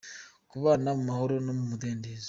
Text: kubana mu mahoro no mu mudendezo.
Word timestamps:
kubana 0.49 0.89
mu 0.97 1.03
mahoro 1.09 1.33
no 1.45 1.51
mu 1.57 1.63
mudendezo. 1.69 2.19